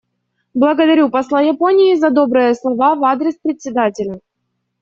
Благодарю 0.55 1.11
посла 1.11 1.41
Японии 1.43 1.93
за 1.93 2.09
добрые 2.09 2.55
слова 2.55 2.95
в 2.95 3.03
адрес 3.05 3.35
Председателя. 3.37 4.19